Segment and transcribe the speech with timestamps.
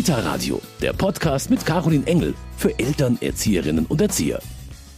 [0.00, 4.40] Kita Radio, der Podcast mit Caroline Engel für Eltern, Erzieherinnen und Erzieher.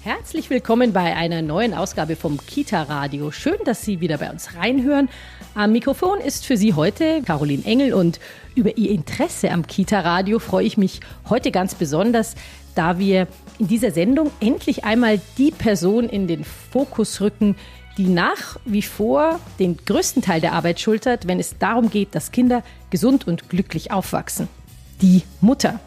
[0.03, 3.33] Herzlich willkommen bei einer neuen Ausgabe vom Kita Radio.
[3.33, 5.09] Schön, dass Sie wieder bei uns reinhören.
[5.57, 8.21] Am Mikrofon ist für Sie heute Caroline Engel und
[8.55, 12.37] über Ihr Interesse am Kita Radio freue ich mich heute ganz besonders,
[12.77, 13.27] da wir
[13.59, 17.57] in dieser Sendung endlich einmal die Person in den Fokus rücken,
[17.99, 22.31] die nach wie vor den größten Teil der Arbeit schultert, wenn es darum geht, dass
[22.31, 24.47] Kinder gesund und glücklich aufwachsen.
[25.03, 25.81] Die Mutter.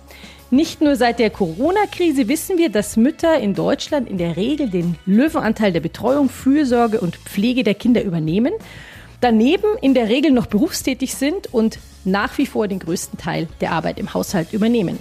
[0.51, 4.97] Nicht nur seit der Corona-Krise wissen wir, dass Mütter in Deutschland in der Regel den
[5.05, 8.53] Löwenanteil der Betreuung, Fürsorge und Pflege der Kinder übernehmen,
[9.21, 13.71] daneben in der Regel noch berufstätig sind und nach wie vor den größten Teil der
[13.71, 14.99] Arbeit im Haushalt übernehmen.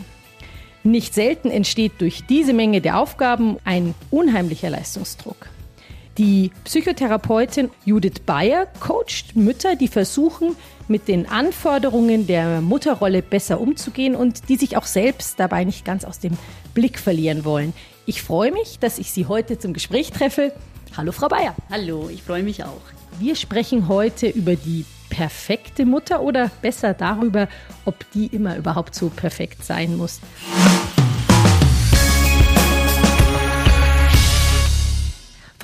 [0.84, 5.48] Nicht selten entsteht durch diese Menge der Aufgaben ein unheimlicher Leistungsdruck.
[6.16, 10.54] Die Psychotherapeutin Judith Bayer coacht Mütter, die versuchen,
[10.86, 16.04] mit den Anforderungen der Mutterrolle besser umzugehen und die sich auch selbst dabei nicht ganz
[16.04, 16.38] aus dem
[16.72, 17.72] Blick verlieren wollen.
[18.06, 20.52] Ich freue mich, dass ich Sie heute zum Gespräch treffe.
[20.96, 21.56] Hallo, Frau Bayer.
[21.68, 22.82] Hallo, ich freue mich auch.
[23.18, 27.48] Wir sprechen heute über die perfekte Mutter oder besser darüber,
[27.84, 30.20] ob die immer überhaupt so perfekt sein muss.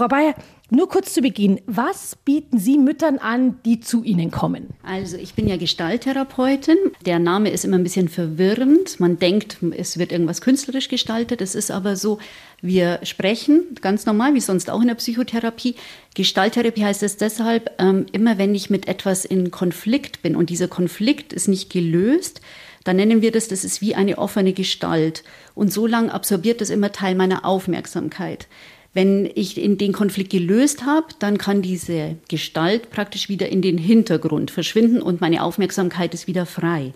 [0.00, 0.34] Frau Bayer,
[0.70, 4.68] nur kurz zu Beginn, was bieten Sie Müttern an, die zu Ihnen kommen?
[4.82, 6.78] Also ich bin ja Gestalttherapeutin.
[7.04, 8.98] Der Name ist immer ein bisschen verwirrend.
[8.98, 11.42] Man denkt, es wird irgendwas künstlerisch gestaltet.
[11.42, 12.18] Es ist aber so,
[12.62, 15.74] wir sprechen ganz normal, wie sonst auch in der Psychotherapie.
[16.14, 20.68] Gestalttherapie heißt es deshalb, ähm, immer wenn ich mit etwas in Konflikt bin und dieser
[20.68, 22.40] Konflikt ist nicht gelöst,
[22.84, 25.24] dann nennen wir das, das ist wie eine offene Gestalt.
[25.54, 28.48] Und so lange absorbiert das immer Teil meiner Aufmerksamkeit.
[28.92, 34.50] Wenn ich den Konflikt gelöst habe, dann kann diese Gestalt praktisch wieder in den Hintergrund
[34.50, 36.92] verschwinden und meine Aufmerksamkeit ist wieder frei.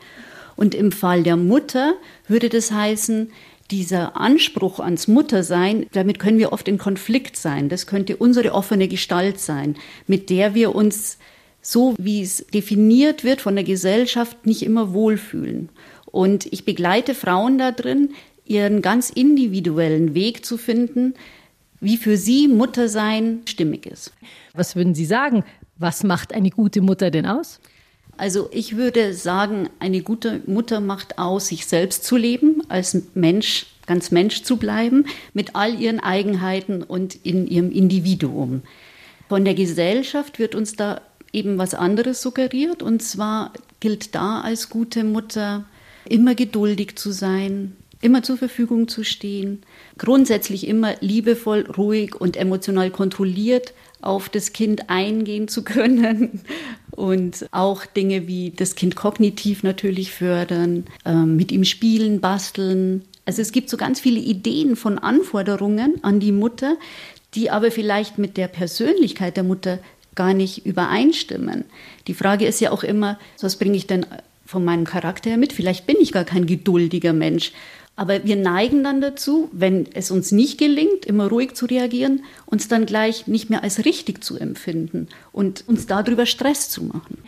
[0.56, 1.95] Und im Fall der Mutter
[2.27, 3.31] würde das heißen,
[3.70, 7.69] dieser Anspruch ans Muttersein, damit können wir oft in Konflikt sein.
[7.69, 9.76] Das könnte unsere offene Gestalt sein,
[10.06, 11.19] mit der wir uns
[11.65, 15.71] so wie es definiert wird von der Gesellschaft, nicht immer wohlfühlen.
[16.05, 18.11] Und ich begleite Frauen da drin,
[18.44, 21.15] ihren ganz individuellen Weg zu finden,
[21.84, 24.12] wie für Sie Muttersein stimmig ist.
[24.55, 25.45] Was würden Sie sagen?
[25.77, 27.61] Was macht eine gute Mutter denn aus?
[28.17, 33.67] Also ich würde sagen, eine gute Mutter macht aus, sich selbst zu leben, als Mensch,
[33.87, 38.62] ganz Mensch zu bleiben, mit all ihren Eigenheiten und in ihrem Individuum.
[39.28, 41.00] Von der Gesellschaft wird uns da
[41.33, 42.83] eben was anderes suggeriert.
[42.83, 45.65] Und zwar gilt da als gute Mutter
[46.09, 49.62] immer geduldig zu sein, immer zur Verfügung zu stehen,
[49.98, 53.72] grundsätzlich immer liebevoll, ruhig und emotional kontrolliert
[54.03, 56.43] auf das Kind eingehen zu können
[56.91, 63.03] und auch Dinge wie das Kind kognitiv natürlich fördern, ähm, mit ihm spielen, basteln.
[63.25, 66.76] Also es gibt so ganz viele Ideen von Anforderungen an die Mutter,
[67.34, 69.78] die aber vielleicht mit der Persönlichkeit der Mutter
[70.14, 71.64] gar nicht übereinstimmen.
[72.06, 74.06] Die Frage ist ja auch immer, was bringe ich denn
[74.47, 75.53] von meinem Charakter her mit?
[75.53, 77.53] Vielleicht bin ich gar kein geduldiger Mensch
[77.97, 82.69] aber wir neigen dann dazu, wenn es uns nicht gelingt, immer ruhig zu reagieren, uns
[82.69, 87.19] dann gleich nicht mehr als richtig zu empfinden und uns darüber Stress zu machen.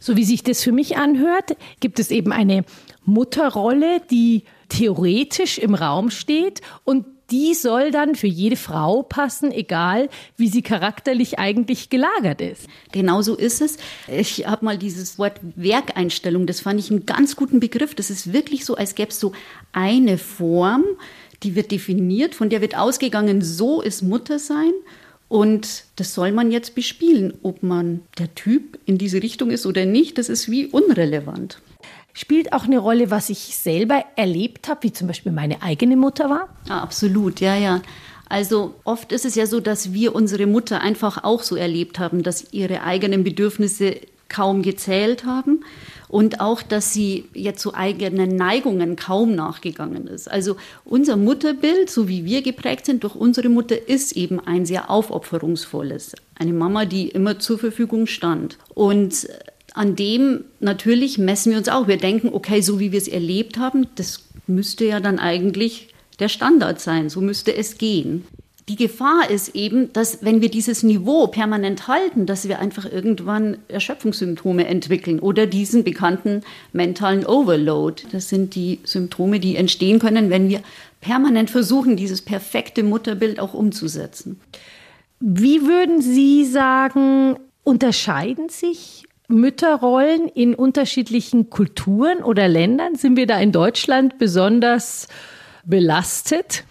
[0.00, 2.64] So wie sich das für mich anhört, gibt es eben eine
[3.04, 10.08] Mutterrolle, die theoretisch im Raum steht und die soll dann für jede Frau passen, egal
[10.36, 12.68] wie sie charakterlich eigentlich gelagert ist.
[12.92, 13.76] Genau so ist es.
[14.06, 17.96] Ich habe mal dieses Wort Werkeinstellung, das fand ich einen ganz guten Begriff.
[17.96, 19.32] Das ist wirklich so, als gäbe es so
[19.72, 20.84] eine Form,
[21.42, 24.72] die wird definiert, von der wird ausgegangen, so ist Muttersein.
[25.26, 27.34] Und das soll man jetzt bespielen.
[27.42, 31.58] Ob man der Typ in diese Richtung ist oder nicht, das ist wie unrelevant.
[32.16, 36.30] Spielt auch eine Rolle, was ich selber erlebt habe, wie zum Beispiel meine eigene Mutter
[36.30, 36.48] war?
[36.68, 37.82] Ja, absolut, ja, ja.
[38.28, 42.22] Also oft ist es ja so, dass wir unsere Mutter einfach auch so erlebt haben,
[42.22, 43.96] dass ihre eigenen Bedürfnisse
[44.28, 45.64] kaum gezählt haben
[46.08, 50.30] und auch, dass sie jetzt zu eigenen Neigungen kaum nachgegangen ist.
[50.30, 54.90] Also unser Mutterbild, so wie wir geprägt sind durch unsere Mutter, ist eben ein sehr
[54.90, 56.14] aufopferungsvolles.
[56.36, 58.58] Eine Mama, die immer zur Verfügung stand.
[58.74, 59.28] Und
[59.74, 61.88] an dem natürlich messen wir uns auch.
[61.88, 65.88] Wir denken, okay, so wie wir es erlebt haben, das müsste ja dann eigentlich
[66.20, 67.10] der Standard sein.
[67.10, 68.24] So müsste es gehen.
[68.68, 73.58] Die Gefahr ist eben, dass wenn wir dieses Niveau permanent halten, dass wir einfach irgendwann
[73.68, 76.42] Erschöpfungssymptome entwickeln oder diesen bekannten
[76.72, 78.04] mentalen Overload.
[78.10, 80.62] Das sind die Symptome, die entstehen können, wenn wir
[81.02, 84.40] permanent versuchen, dieses perfekte Mutterbild auch umzusetzen.
[85.20, 92.94] Wie würden Sie sagen, unterscheiden sich Mütterrollen in unterschiedlichen Kulturen oder Ländern?
[92.94, 95.08] Sind wir da in Deutschland besonders
[95.64, 96.64] belastet?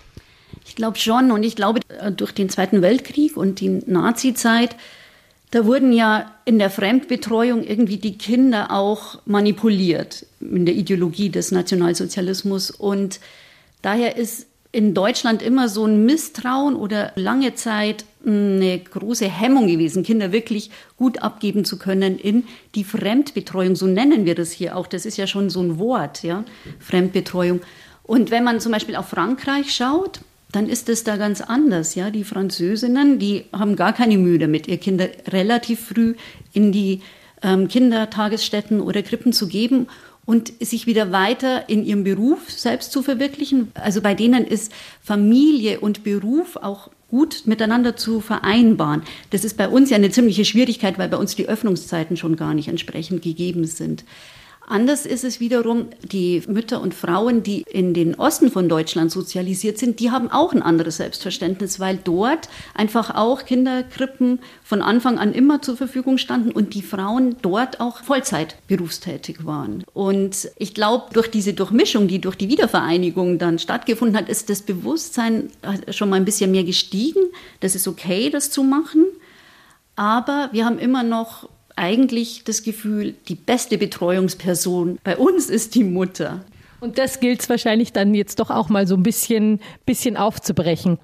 [0.66, 1.32] Ich glaube schon.
[1.32, 4.76] Und ich glaube, äh, durch den Zweiten Weltkrieg und die Nazi-Zeit,
[5.52, 11.52] da wurden ja in der Fremdbetreuung irgendwie die Kinder auch manipuliert in der Ideologie des
[11.52, 12.72] Nationalsozialismus.
[12.72, 13.20] Und
[13.82, 20.04] daher ist in Deutschland immer so ein Misstrauen oder lange Zeit eine große Hemmung gewesen,
[20.04, 23.76] Kinder wirklich gut abgeben zu können in die Fremdbetreuung.
[23.76, 24.88] So nennen wir das hier auch.
[24.88, 26.44] Das ist ja schon so ein Wort, ja,
[26.80, 27.62] Fremdbetreuung.
[28.04, 30.22] Und wenn man zum Beispiel auf Frankreich schaut,
[30.52, 31.96] dann ist es da ganz anders.
[31.96, 36.16] Ja, die Französinnen, die haben gar keine Mühe damit, ihr Kinder relativ früh
[36.54, 37.02] in die
[37.42, 39.88] ähm, Kindertagesstätten oder Krippen zu geben
[40.26, 43.72] und sich wieder weiter in ihrem Beruf selbst zu verwirklichen.
[43.74, 44.72] Also bei denen ist
[45.02, 49.04] Familie und Beruf auch gut miteinander zu vereinbaren.
[49.30, 52.56] Das ist bei uns ja eine ziemliche Schwierigkeit, weil bei uns die Öffnungszeiten schon gar
[52.56, 54.04] nicht entsprechend gegeben sind.
[54.66, 59.78] Anders ist es wiederum, die Mütter und Frauen, die in den Osten von Deutschland sozialisiert
[59.78, 65.34] sind, die haben auch ein anderes Selbstverständnis, weil dort einfach auch Kinderkrippen von Anfang an
[65.34, 69.84] immer zur Verfügung standen und die Frauen dort auch Vollzeit berufstätig waren.
[69.94, 74.62] Und ich glaube, durch diese Durchmischung, die durch die Wiedervereinigung dann stattgefunden hat, ist das
[74.62, 75.50] Bewusstsein
[75.90, 77.22] schon mal ein bisschen mehr gestiegen.
[77.60, 79.06] Das ist okay, das zu machen.
[79.96, 85.84] Aber wir haben immer noch eigentlich das Gefühl, die beste Betreuungsperson bei uns ist die
[85.84, 86.44] Mutter.
[86.80, 91.00] Und das gilt es wahrscheinlich dann jetzt doch auch mal so ein bisschen, bisschen aufzubrechen.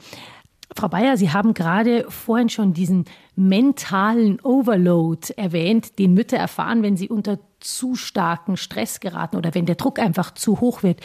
[0.76, 3.06] Frau Bayer, Sie haben gerade vorhin schon diesen
[3.36, 9.66] mentalen Overload erwähnt, den Mütter erfahren, wenn sie unter zu starken Stress geraten oder wenn
[9.66, 11.00] der Druck einfach zu hoch wird.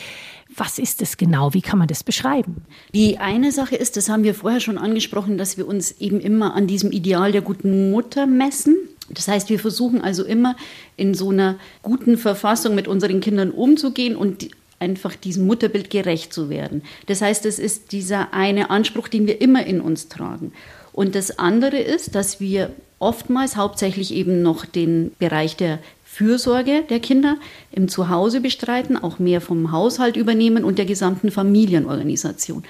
[0.55, 1.55] Was ist es genau?
[1.55, 2.65] Wie kann man das beschreiben?
[2.93, 6.55] Die eine Sache ist, das haben wir vorher schon angesprochen, dass wir uns eben immer
[6.55, 8.77] an diesem Ideal der guten Mutter messen.
[9.11, 10.56] Das heißt, wir versuchen also immer
[10.97, 14.49] in so einer guten Verfassung mit unseren Kindern umzugehen und
[14.79, 16.83] einfach diesem Mutterbild gerecht zu werden.
[17.06, 20.53] Das heißt, es ist dieser eine Anspruch, den wir immer in uns tragen.
[20.93, 25.81] Und das andere ist, dass wir oftmals hauptsächlich eben noch den Bereich der
[26.14, 27.38] Fürsorge der Kinder
[27.72, 32.62] im Zuhause bestreiten, auch mehr vom Haushalt übernehmen und der gesamten Familienorganisation.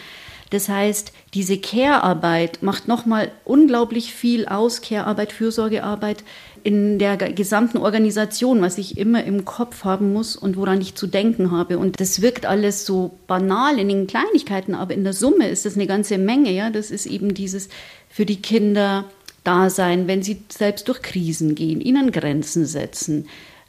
[0.48, 6.24] Das heißt, diese Care-Arbeit macht nochmal unglaublich viel aus, Care-Arbeit, Fürsorgearbeit
[6.62, 11.06] in der gesamten Organisation, was ich immer im Kopf haben muss und woran ich zu
[11.06, 11.76] denken habe.
[11.78, 15.74] Und das wirkt alles so banal in den Kleinigkeiten, aber in der Summe ist das
[15.74, 16.50] eine ganze Menge.
[16.50, 17.68] Ja, das ist eben dieses
[18.08, 19.04] für die Kinder
[19.44, 23.26] Dasein, wenn sie selbst durch Krisen gehen, ihnen Grenzen setzen,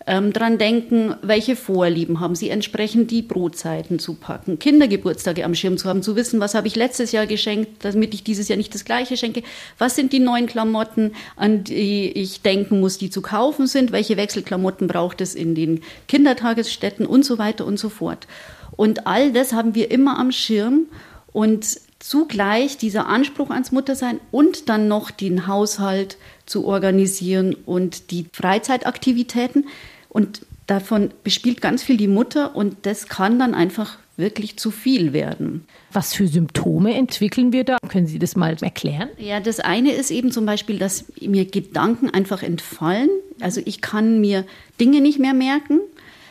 [0.07, 5.77] ähm, dran denken, welche Vorlieben haben sie, entsprechend die Brotzeiten zu packen, Kindergeburtstage am Schirm
[5.77, 8.73] zu haben, zu wissen, was habe ich letztes Jahr geschenkt, damit ich dieses Jahr nicht
[8.75, 9.41] das gleiche schenke,
[9.77, 14.17] was sind die neuen Klamotten, an die ich denken muss, die zu kaufen sind, welche
[14.17, 17.05] Wechselklamotten braucht es in den Kindertagesstätten?
[17.05, 18.27] Und so weiter und so fort.
[18.75, 20.87] Und all das haben wir immer am Schirm.
[21.31, 28.27] Und zugleich dieser Anspruch ans Muttersein und dann noch den Haushalt zu organisieren und die
[28.31, 29.67] Freizeitaktivitäten.
[30.09, 35.13] Und davon bespielt ganz viel die Mutter und das kann dann einfach wirklich zu viel
[35.13, 35.65] werden.
[35.91, 37.77] Was für Symptome entwickeln wir da?
[37.89, 39.09] Können Sie das mal erklären?
[39.17, 43.09] Ja, das eine ist eben zum Beispiel, dass mir Gedanken einfach entfallen.
[43.41, 44.45] Also ich kann mir
[44.79, 45.79] Dinge nicht mehr merken.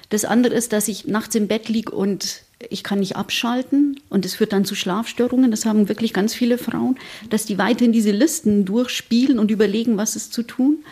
[0.09, 4.25] Das andere ist, dass ich nachts im Bett liege und ich kann nicht abschalten und
[4.25, 5.51] es führt dann zu Schlafstörungen.
[5.51, 6.97] Das haben wirklich ganz viele Frauen,
[7.31, 10.85] dass die weiterhin diese Listen durchspielen und überlegen, was ist zu tun.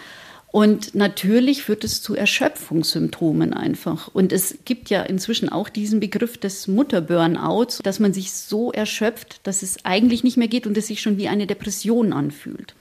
[0.53, 4.09] Und natürlich führt es zu Erschöpfungssymptomen einfach.
[4.09, 9.41] Und es gibt ja inzwischen auch diesen Begriff des Mutterburnouts, dass man sich so erschöpft,
[9.45, 12.75] dass es eigentlich nicht mehr geht und es sich schon wie eine Depression anfühlt.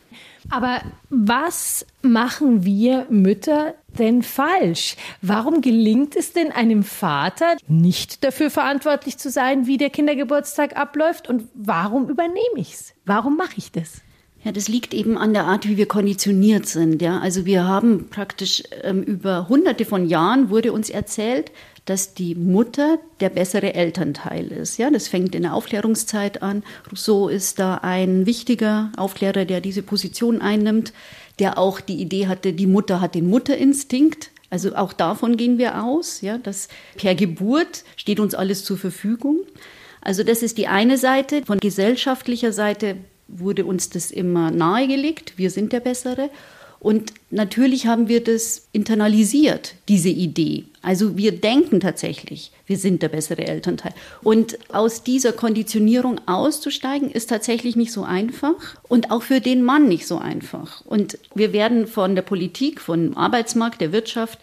[0.49, 4.95] Aber was machen wir Mütter denn falsch?
[5.21, 11.29] Warum gelingt es denn einem Vater nicht dafür verantwortlich zu sein, wie der Kindergeburtstag abläuft?
[11.29, 12.93] Und warum übernehme ich es?
[13.05, 14.01] Warum mache ich das?
[14.43, 17.01] Ja, das liegt eben an der Art, wie wir konditioniert sind.
[17.01, 21.51] Ja, also wir haben praktisch ähm, über Hunderte von Jahren wurde uns erzählt,
[21.85, 24.77] dass die Mutter der bessere Elternteil ist.
[24.77, 26.63] Ja, das fängt in der Aufklärungszeit an.
[26.91, 30.93] Rousseau ist da ein wichtiger Aufklärer, der diese Position einnimmt,
[31.39, 34.29] der auch die Idee hatte, die Mutter hat den Mutterinstinkt.
[34.49, 39.39] Also auch davon gehen wir aus, ja, dass per Geburt steht uns alles zur Verfügung.
[40.01, 41.43] Also das ist die eine Seite.
[41.45, 42.97] Von gesellschaftlicher Seite
[43.27, 46.29] wurde uns das immer nahegelegt, wir sind der Bessere.
[46.81, 50.63] Und natürlich haben wir das internalisiert, diese Idee.
[50.81, 53.93] Also wir denken tatsächlich, wir sind der bessere Elternteil.
[54.23, 58.55] Und aus dieser Konditionierung auszusteigen, ist tatsächlich nicht so einfach
[58.89, 60.83] und auch für den Mann nicht so einfach.
[60.83, 64.39] Und wir werden von der Politik, vom Arbeitsmarkt, der Wirtschaft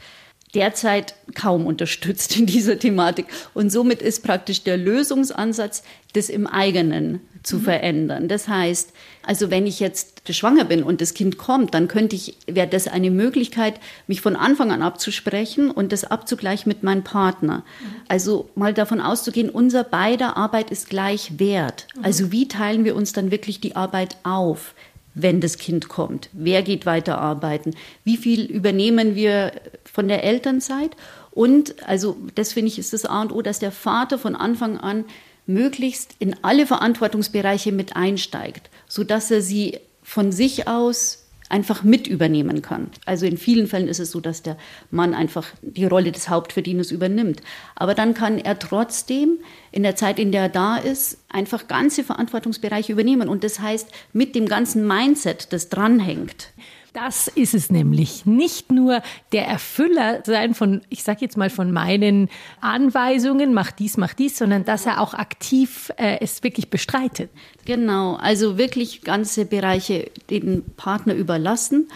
[0.55, 3.27] derzeit kaum unterstützt in dieser Thematik.
[3.55, 5.83] Und somit ist praktisch der Lösungsansatz,
[6.15, 7.63] das im eigenen zu mhm.
[7.63, 8.29] verändern.
[8.29, 12.37] Das heißt, also wenn ich jetzt schwanger bin und das Kind kommt, dann könnte ich,
[12.47, 17.59] wäre das eine Möglichkeit, mich von Anfang an abzusprechen und das abzugleichen mit meinem Partner.
[17.59, 17.87] Mhm.
[18.09, 21.87] Also mal davon auszugehen, unser beider Arbeit ist gleich wert.
[21.97, 22.05] Mhm.
[22.05, 24.75] Also wie teilen wir uns dann wirklich die Arbeit auf?
[25.23, 26.31] Wenn das Kind kommt?
[26.33, 27.75] Wer geht weiter arbeiten?
[28.05, 29.53] Wie viel übernehmen wir
[29.85, 30.97] von der Elternzeit?
[31.31, 34.79] Und also das finde ich ist das A und O, dass der Vater von Anfang
[34.79, 35.05] an
[35.47, 42.63] möglichst in alle Verantwortungsbereiche mit einsteigt, sodass er sie von sich aus einfach mit übernehmen
[42.63, 42.91] kann.
[43.07, 44.57] Also in vielen Fällen ist es so, dass der
[44.91, 47.41] Mann einfach die Rolle des Hauptverdieners übernimmt.
[47.75, 49.39] Aber dann kann er trotzdem
[49.73, 53.29] in der Zeit, in der er da ist, einfach ganze Verantwortungsbereiche übernehmen.
[53.29, 56.53] Und das heißt, mit dem ganzen Mindset, das dranhängt,
[57.01, 58.27] das ist es nämlich.
[58.27, 59.03] Nicht nur
[59.33, 62.29] der Erfüller sein von, ich sage jetzt mal von meinen
[62.61, 67.31] Anweisungen, mach dies, mach dies, sondern dass er auch aktiv äh, es wirklich bestreitet.
[67.65, 71.89] Genau, also wirklich ganze Bereiche den Partner überlassen.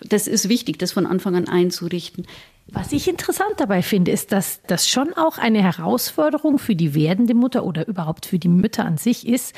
[0.00, 2.26] Das ist wichtig, das von Anfang an einzurichten.
[2.72, 7.34] Was ich interessant dabei finde, ist, dass das schon auch eine Herausforderung für die werdende
[7.34, 9.54] Mutter oder überhaupt für die Mütter an sich ist,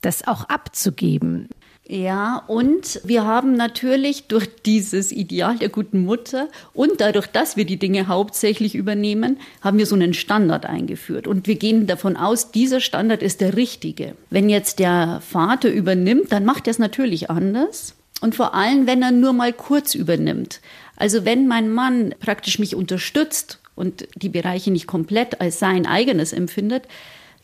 [0.00, 1.48] das auch abzugeben.
[1.88, 7.64] Ja, und wir haben natürlich durch dieses Ideal der guten Mutter und dadurch, dass wir
[7.64, 11.26] die Dinge hauptsächlich übernehmen, haben wir so einen Standard eingeführt.
[11.26, 14.14] Und wir gehen davon aus, dieser Standard ist der richtige.
[14.30, 17.94] Wenn jetzt der Vater übernimmt, dann macht er es natürlich anders.
[18.20, 20.60] Und vor allem, wenn er nur mal kurz übernimmt.
[20.96, 26.32] Also wenn mein Mann praktisch mich unterstützt und die Bereiche nicht komplett als sein eigenes
[26.32, 26.84] empfindet,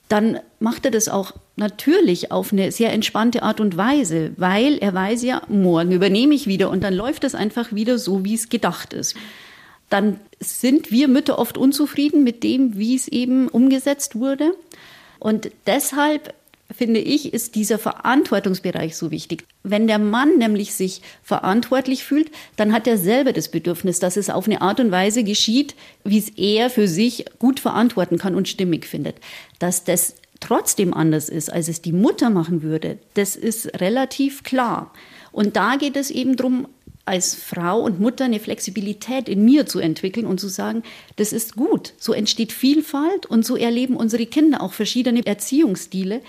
[0.09, 4.95] dann macht er das auch natürlich auf eine sehr entspannte Art und Weise, weil er
[4.95, 8.49] weiß ja, morgen übernehme ich wieder und dann läuft es einfach wieder so, wie es
[8.49, 9.15] gedacht ist.
[9.91, 14.53] Dann sind wir Mütter oft unzufrieden mit dem, wie es eben umgesetzt wurde.
[15.19, 16.35] Und deshalb
[16.71, 19.45] finde ich, ist dieser Verantwortungsbereich so wichtig.
[19.63, 24.29] Wenn der Mann nämlich sich verantwortlich fühlt, dann hat er selber das Bedürfnis, dass es
[24.29, 28.49] auf eine Art und Weise geschieht, wie es er für sich gut verantworten kann und
[28.49, 29.17] stimmig findet.
[29.59, 34.93] Dass das trotzdem anders ist, als es die Mutter machen würde, das ist relativ klar.
[35.33, 36.69] Und da geht es eben darum,
[37.07, 40.83] als Frau und Mutter eine Flexibilität in mir zu entwickeln und zu sagen,
[41.17, 41.95] das ist gut.
[41.97, 46.21] So entsteht Vielfalt und so erleben unsere Kinder auch verschiedene Erziehungsstile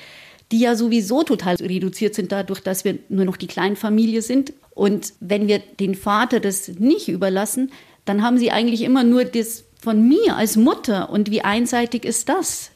[0.52, 4.54] die ja sowieso total reduziert sind dadurch, dass wir nur noch die Kleinfamilie sind.
[4.72, 7.72] Und wenn wir den Vater das nicht überlassen,
[8.06, 11.10] dann haben sie eigentlich immer nur das von mir als Mutter.
[11.10, 12.72] Und wie einseitig ist das?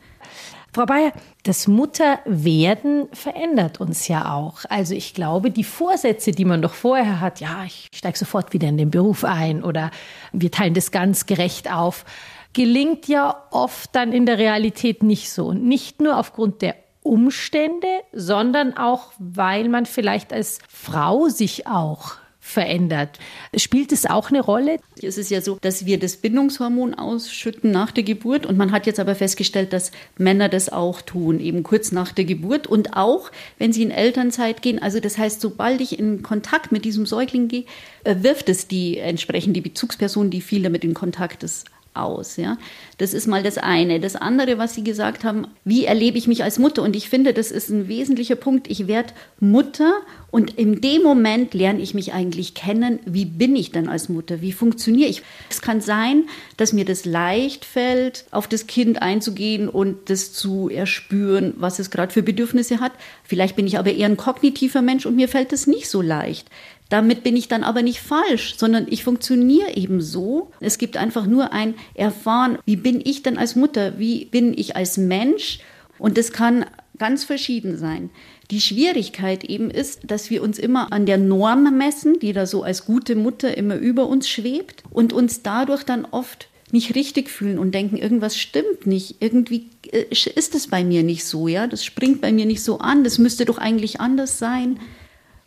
[0.74, 1.14] Frau Bayer,
[1.44, 4.62] das Mutterwerden verändert uns ja auch.
[4.70, 8.68] Also ich glaube, die Vorsätze, die man doch vorher hat, ja, ich steige sofort wieder
[8.70, 9.92] in den Beruf ein oder
[10.32, 12.06] wir teilen das ganz gerecht auf,
[12.54, 15.46] gelingt ja oft dann in der Realität nicht so.
[15.48, 22.18] Und nicht nur aufgrund der Umstände, sondern auch, weil man vielleicht als Frau sich auch
[22.44, 23.20] verändert.
[23.56, 24.78] Spielt es auch eine Rolle?
[25.02, 28.86] Es ist ja so, dass wir das Bindungshormon ausschütten nach der Geburt und man hat
[28.86, 33.32] jetzt aber festgestellt, dass Männer das auch tun, eben kurz nach der Geburt und auch,
[33.60, 34.78] wenn sie in Elternzeit gehen.
[34.78, 37.64] Also das heißt, sobald ich in Kontakt mit diesem Säugling gehe,
[38.04, 42.38] äh, wirft es die entsprechend die Bezugsperson, die viel damit in Kontakt ist, aus.
[42.38, 42.58] Ja?
[42.98, 44.00] Das ist mal das eine.
[44.00, 46.82] Das andere, was Sie gesagt haben, wie erlebe ich mich als Mutter?
[46.82, 48.70] Und ich finde, das ist ein wesentlicher Punkt.
[48.70, 49.94] Ich werde Mutter
[50.32, 53.00] und in dem Moment lerne ich mich eigentlich kennen.
[53.06, 54.42] Wie bin ich denn als Mutter?
[54.42, 55.22] Wie funktioniere ich?
[55.50, 56.24] Es kann sein,
[56.58, 61.92] dass mir das leicht fällt, auf das Kind einzugehen und das zu erspüren, was es
[61.92, 62.94] gerade für Bedürfnisse hat.
[63.24, 66.48] Vielleicht bin ich aber eher ein kognitiver Mensch und mir fällt es nicht so leicht.
[66.94, 70.52] Damit bin ich dann aber nicht falsch, sondern ich funktioniere eben so.
[70.60, 74.76] Es gibt einfach nur ein Erfahren, wie bin ich denn als Mutter, wie bin ich
[74.76, 75.58] als Mensch
[75.98, 76.68] und das kann
[77.00, 78.12] ganz verschieden sein.
[78.52, 82.62] Die Schwierigkeit eben ist, dass wir uns immer an der Norm messen, die da so
[82.62, 87.58] als gute Mutter immer über uns schwebt und uns dadurch dann oft nicht richtig fühlen
[87.58, 91.84] und denken, irgendwas stimmt nicht, irgendwie äh, ist es bei mir nicht so, ja, das
[91.84, 94.80] springt bei mir nicht so an, das müsste doch eigentlich anders sein.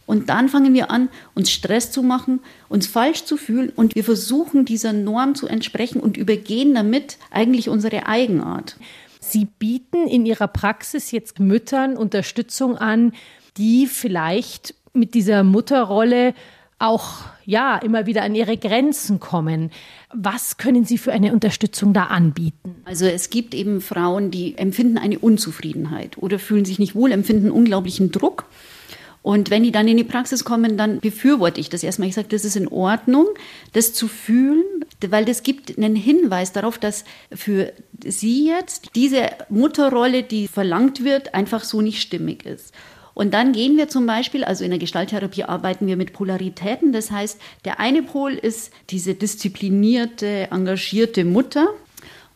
[0.06, 4.04] Und dann fangen wir an, uns Stress zu machen, uns falsch zu fühlen und wir
[4.04, 8.76] versuchen dieser Norm zu entsprechen und übergehen damit eigentlich unsere Eigenart.
[9.20, 13.12] Sie bieten in Ihrer Praxis jetzt Müttern Unterstützung an,
[13.56, 16.34] die vielleicht mit dieser Mutterrolle
[16.78, 19.70] auch ja immer wieder an ihre Grenzen kommen.
[20.12, 22.76] Was können Sie für eine Unterstützung da anbieten?
[22.84, 27.50] Also es gibt eben Frauen, die empfinden eine Unzufriedenheit oder fühlen sich nicht wohl, empfinden
[27.50, 28.44] unglaublichen Druck.
[29.26, 32.06] Und wenn die dann in die Praxis kommen, dann befürworte ich das erstmal.
[32.08, 33.26] Ich sage, das ist in Ordnung,
[33.72, 34.62] das zu fühlen,
[35.04, 37.04] weil das gibt einen Hinweis darauf, dass
[37.34, 37.72] für
[38.04, 42.72] sie jetzt diese Mutterrolle, die verlangt wird, einfach so nicht stimmig ist.
[43.14, 46.92] Und dann gehen wir zum Beispiel, also in der Gestalttherapie arbeiten wir mit Polaritäten.
[46.92, 51.66] Das heißt, der eine Pol ist diese disziplinierte, engagierte Mutter.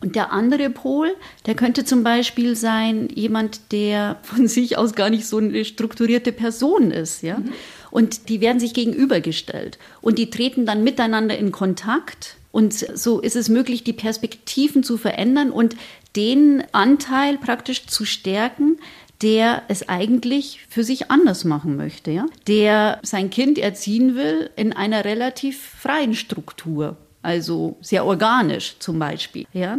[0.01, 1.15] Und der andere Pol,
[1.47, 6.33] der könnte zum Beispiel sein, jemand, der von sich aus gar nicht so eine strukturierte
[6.33, 7.39] Person ist, ja.
[7.39, 7.53] Mhm.
[7.91, 9.79] Und die werden sich gegenübergestellt.
[10.01, 12.37] Und die treten dann miteinander in Kontakt.
[12.53, 15.77] Und so ist es möglich, die Perspektiven zu verändern und
[16.15, 18.79] den Anteil praktisch zu stärken,
[19.23, 22.27] der es eigentlich für sich anders machen möchte, ja?
[22.47, 29.47] der sein Kind erziehen will in einer relativ freien Struktur, also sehr organisch zum Beispiel.
[29.53, 29.79] Ja?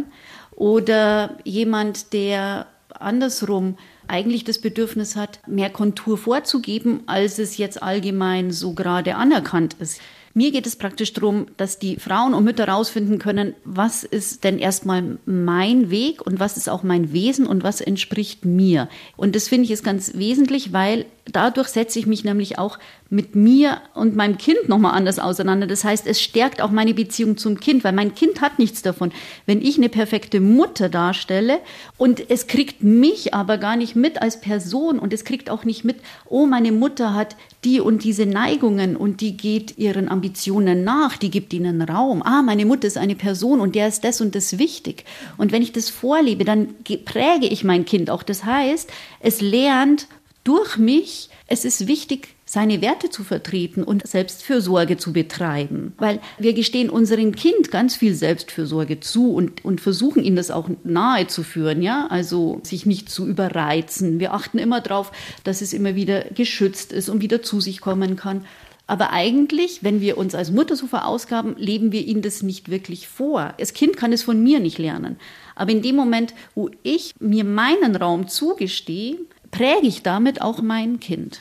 [0.52, 2.66] Oder jemand, der
[2.98, 3.76] andersrum
[4.08, 10.00] eigentlich das Bedürfnis hat, mehr Kontur vorzugeben, als es jetzt allgemein so gerade anerkannt ist.
[10.34, 14.58] Mir geht es praktisch darum, dass die Frauen und Mütter herausfinden können, was ist denn
[14.58, 18.88] erstmal mein Weg und was ist auch mein Wesen und was entspricht mir.
[19.16, 23.36] Und das finde ich ist ganz wesentlich, weil dadurch setze ich mich nämlich auch mit
[23.36, 25.66] mir und meinem Kind nochmal anders auseinander.
[25.66, 29.12] Das heißt, es stärkt auch meine Beziehung zum Kind, weil mein Kind hat nichts davon.
[29.44, 31.58] Wenn ich eine perfekte Mutter darstelle
[31.98, 35.84] und es kriegt mich aber gar nicht mit als Person und es kriegt auch nicht
[35.84, 41.18] mit, oh, meine Mutter hat die und diese Neigungen und die geht ihren Ambitionen nach,
[41.18, 42.22] die gibt ihnen Raum.
[42.22, 45.04] Ah, meine Mutter ist eine Person und der ist das und das wichtig.
[45.36, 46.74] Und wenn ich das vorlebe, dann
[47.04, 48.22] präge ich mein Kind auch.
[48.22, 50.08] Das heißt, es lernt
[50.44, 55.94] durch mich, es ist wichtig, seine Werte zu vertreten und Selbstfürsorge zu betreiben.
[55.96, 60.68] Weil wir gestehen unserem Kind ganz viel Selbstfürsorge zu und, und versuchen ihnen das auch
[60.84, 64.20] nahe zu führen, ja, also sich nicht zu überreizen.
[64.20, 65.12] Wir achten immer darauf,
[65.44, 68.44] dass es immer wieder geschützt ist und wieder zu sich kommen kann.
[68.86, 73.08] Aber eigentlich, wenn wir uns als Mutter so verausgaben, leben wir ihnen das nicht wirklich
[73.08, 73.54] vor.
[73.58, 75.16] Das Kind kann es von mir nicht lernen.
[75.54, 79.16] Aber in dem Moment, wo ich mir meinen Raum zugestehe,
[79.52, 81.40] präge ich damit auch mein Kind.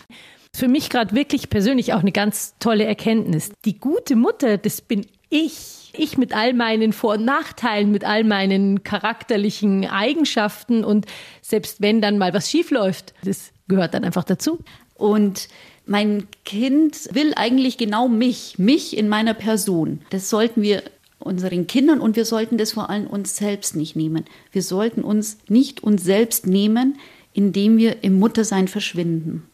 [0.54, 3.52] Für mich gerade wirklich persönlich auch eine ganz tolle Erkenntnis.
[3.66, 5.94] Die gute Mutter, das bin ich.
[5.94, 11.06] Ich mit all meinen Vor- und Nachteilen, mit all meinen charakterlichen Eigenschaften und
[11.42, 14.60] selbst wenn dann mal was schief läuft, das gehört dann einfach dazu.
[14.94, 15.50] Und
[15.86, 20.02] mein Kind will eigentlich genau mich, mich in meiner Person.
[20.12, 20.84] Das sollten wir
[21.20, 24.26] unseren Kindern und wir sollten das vor allem uns selbst nicht nehmen.
[24.52, 26.98] Wir sollten uns nicht uns selbst nehmen,
[27.34, 29.50] indem wir im Muttersein verschwinden.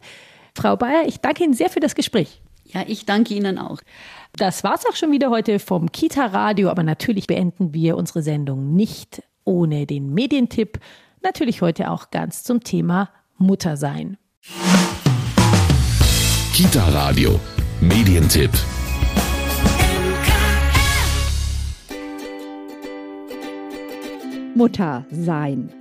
[0.56, 2.42] Frau Bayer, ich danke Ihnen sehr für das Gespräch.
[2.66, 3.80] Ja, ich danke Ihnen auch.
[4.36, 8.76] Das war's auch schon wieder heute vom Kita Radio, aber natürlich beenden wir unsere Sendung
[8.76, 10.80] nicht ohne den Medientipp.
[11.24, 14.18] Natürlich heute auch ganz zum Thema Muttersein.
[16.54, 17.40] Kita Radio
[17.82, 18.52] Medientipp.
[24.56, 25.77] Mutter sein.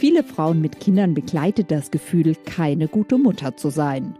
[0.00, 4.14] Viele Frauen mit Kindern begleitet das Gefühl, keine gute Mutter zu sein.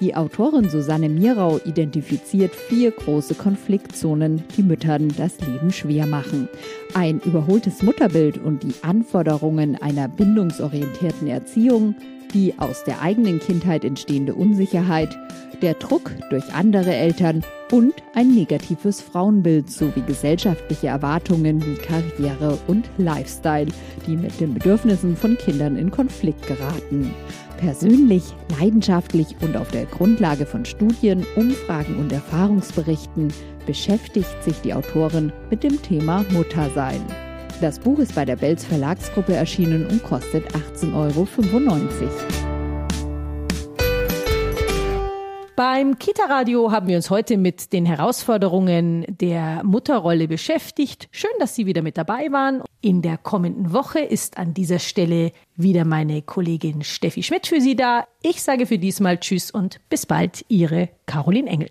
[0.00, 6.48] Die Autorin Susanne Mirau identifiziert vier große Konfliktzonen, die Müttern das Leben schwer machen.
[6.94, 11.94] Ein überholtes Mutterbild und die Anforderungen einer bindungsorientierten Erziehung,
[12.36, 15.16] die aus der eigenen Kindheit entstehende Unsicherheit,
[15.62, 22.90] der Druck durch andere Eltern und ein negatives Frauenbild sowie gesellschaftliche Erwartungen wie Karriere und
[22.98, 23.68] Lifestyle,
[24.06, 27.14] die mit den Bedürfnissen von Kindern in Konflikt geraten.
[27.56, 28.22] Persönlich,
[28.60, 33.32] leidenschaftlich und auf der Grundlage von Studien, Umfragen und Erfahrungsberichten
[33.64, 37.00] beschäftigt sich die Autorin mit dem Thema Muttersein.
[37.60, 41.26] Das Buch ist bei der Belz Verlagsgruppe erschienen und kostet 18,95 Euro.
[45.56, 51.08] Beim Kita-Radio haben wir uns heute mit den Herausforderungen der Mutterrolle beschäftigt.
[51.12, 52.62] Schön, dass Sie wieder mit dabei waren.
[52.82, 57.74] In der kommenden Woche ist an dieser Stelle wieder meine Kollegin Steffi Schmidt für Sie
[57.74, 58.06] da.
[58.20, 61.70] Ich sage für diesmal Tschüss und bis bald, Ihre Caroline Engel.